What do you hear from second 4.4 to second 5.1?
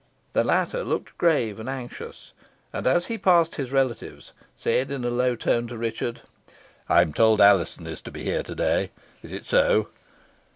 said in